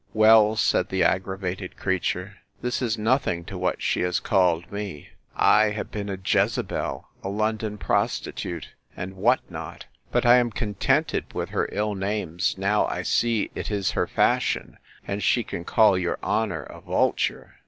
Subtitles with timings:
[0.13, 5.65] Well, said the aggravated creature, this is nothing to what she has called me: I
[5.73, 11.69] have been a Jezebel, a London prostitute, and what not?—But I am contented with her
[11.71, 16.63] ill names, now I see it is her fashion, and she can call your honour
[16.63, 17.57] a vulture.